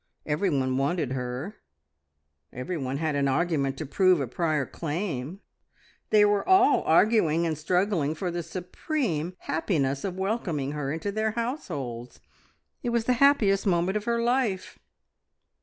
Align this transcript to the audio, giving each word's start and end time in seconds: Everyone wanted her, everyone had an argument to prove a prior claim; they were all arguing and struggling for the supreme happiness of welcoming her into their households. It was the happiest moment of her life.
Everyone 0.25 0.79
wanted 0.79 1.11
her, 1.11 1.57
everyone 2.51 2.97
had 2.97 3.15
an 3.15 3.27
argument 3.27 3.77
to 3.77 3.85
prove 3.85 4.19
a 4.19 4.25
prior 4.25 4.65
claim; 4.65 5.41
they 6.09 6.25
were 6.25 6.43
all 6.49 6.81
arguing 6.85 7.45
and 7.45 7.55
struggling 7.55 8.15
for 8.15 8.31
the 8.31 8.41
supreme 8.41 9.35
happiness 9.41 10.03
of 10.03 10.17
welcoming 10.17 10.71
her 10.71 10.91
into 10.91 11.11
their 11.11 11.33
households. 11.33 12.19
It 12.81 12.89
was 12.89 13.05
the 13.05 13.13
happiest 13.21 13.67
moment 13.67 13.95
of 13.95 14.05
her 14.05 14.19
life. 14.19 14.79